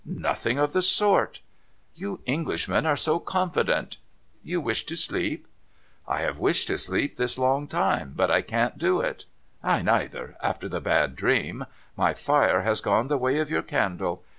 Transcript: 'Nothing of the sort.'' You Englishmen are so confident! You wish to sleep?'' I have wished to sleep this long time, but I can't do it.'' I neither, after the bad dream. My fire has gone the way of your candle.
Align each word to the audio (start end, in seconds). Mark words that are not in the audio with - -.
'Nothing 0.03 0.57
of 0.57 0.73
the 0.73 0.81
sort.'' 0.81 1.41
You 1.93 2.21
Englishmen 2.25 2.87
are 2.87 2.97
so 2.97 3.19
confident! 3.19 3.97
You 4.41 4.59
wish 4.59 4.83
to 4.87 4.95
sleep?'' 4.97 5.47
I 6.07 6.21
have 6.21 6.39
wished 6.39 6.69
to 6.69 6.79
sleep 6.79 7.17
this 7.17 7.37
long 7.37 7.67
time, 7.67 8.13
but 8.15 8.31
I 8.31 8.41
can't 8.41 8.79
do 8.79 8.99
it.'' 8.99 9.25
I 9.63 9.83
neither, 9.83 10.37
after 10.41 10.67
the 10.67 10.81
bad 10.81 11.15
dream. 11.15 11.67
My 11.95 12.15
fire 12.15 12.61
has 12.61 12.81
gone 12.81 13.09
the 13.09 13.17
way 13.19 13.37
of 13.37 13.51
your 13.51 13.61
candle. 13.61 14.23